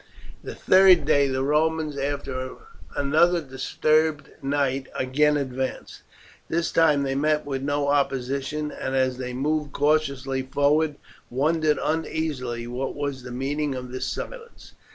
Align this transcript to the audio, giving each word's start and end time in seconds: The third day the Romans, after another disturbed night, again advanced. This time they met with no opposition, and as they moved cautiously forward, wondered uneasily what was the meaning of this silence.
The 0.43 0.55
third 0.55 1.05
day 1.05 1.27
the 1.27 1.43
Romans, 1.43 1.95
after 1.95 2.55
another 2.95 3.39
disturbed 3.39 4.31
night, 4.41 4.87
again 4.95 5.37
advanced. 5.37 6.01
This 6.49 6.71
time 6.71 7.03
they 7.03 7.13
met 7.13 7.45
with 7.45 7.61
no 7.61 7.87
opposition, 7.89 8.71
and 8.71 8.95
as 8.95 9.19
they 9.19 9.33
moved 9.33 9.73
cautiously 9.73 10.41
forward, 10.41 10.95
wondered 11.29 11.77
uneasily 11.83 12.65
what 12.65 12.95
was 12.95 13.21
the 13.21 13.31
meaning 13.31 13.75
of 13.75 13.91
this 13.91 14.07
silence. 14.07 14.73